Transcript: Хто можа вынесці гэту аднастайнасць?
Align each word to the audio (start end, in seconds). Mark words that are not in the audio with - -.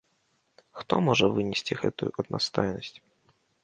Хто 0.79 0.93
можа 1.09 1.25
вынесці 1.37 1.73
гэту 1.85 2.13
аднастайнасць? 2.25 2.95